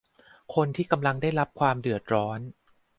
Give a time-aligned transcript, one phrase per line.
[0.55, 2.39] คนที่กำลังได้รับความเดือดร้อน